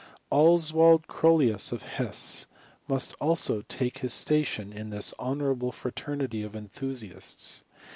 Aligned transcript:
Oswald 0.31 1.05
CroUius, 1.05 1.71
of 1.71 1.83
Hesse, 1.83 2.47
must 2.87 3.13
also 3.21 3.61
take 3.69 3.99
his 3.99 4.11
sta« 4.11 4.43
tion 4.43 4.73
in 4.73 4.89
this 4.89 5.13
honourable 5.19 5.71
fraternity 5.71 6.41
of 6.41 6.55
enthusiasts. 6.55 7.61